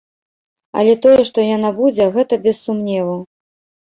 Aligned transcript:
Але 0.83 0.93
тое, 1.03 1.19
што 1.29 1.39
яна 1.57 1.69
будзе, 1.79 2.07
гэта 2.15 2.39
без 2.47 2.57
сумневу. 2.65 3.15